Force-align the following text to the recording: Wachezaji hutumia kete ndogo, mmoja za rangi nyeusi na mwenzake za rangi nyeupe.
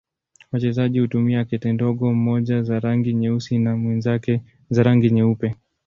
Wachezaji 0.51 0.99
hutumia 0.99 1.45
kete 1.45 1.73
ndogo, 1.73 2.13
mmoja 2.13 2.63
za 2.63 2.79
rangi 2.79 3.13
nyeusi 3.13 3.59
na 3.59 3.77
mwenzake 3.77 4.41
za 4.69 4.83
rangi 4.83 5.09
nyeupe. 5.09 5.55